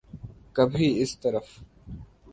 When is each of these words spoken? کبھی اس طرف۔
کبھی 0.53 0.87
اس 1.01 1.11
طرف۔ 1.19 1.47